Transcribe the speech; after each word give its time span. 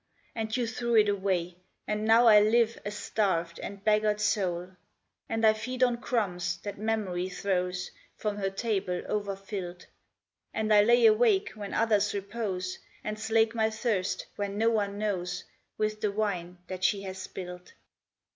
And 0.33 0.57
you 0.57 0.65
threw 0.65 0.95
it 0.95 1.07
away, 1.07 1.57
and 1.85 2.05
now 2.05 2.25
I 2.25 2.39
live 2.39 2.75
A 2.83 2.89
starved 2.89 3.59
and 3.59 3.83
beggared 3.83 4.19
soul. 4.19 4.69
And 5.29 5.45
I 5.45 5.53
feed 5.53 5.83
on 5.83 6.01
crumbs 6.01 6.57
that 6.63 6.79
memory 6.79 7.29
throws 7.29 7.91
From 8.17 8.37
her 8.37 8.49
table 8.49 9.03
over 9.05 9.35
filled, 9.35 9.85
And 10.55 10.73
I 10.73 10.81
lay 10.81 11.05
awake 11.05 11.51
when 11.51 11.75
others 11.75 12.15
repose, 12.15 12.79
And 13.03 13.19
slake 13.19 13.53
my 13.53 13.69
thirst 13.69 14.25
when 14.37 14.57
no 14.57 14.71
one 14.71 14.97
knows, 14.97 15.43
With 15.77 16.01
the 16.01 16.11
wine 16.11 16.57
that 16.65 16.83
she 16.83 17.03
has 17.03 17.19
spilled. 17.21 17.73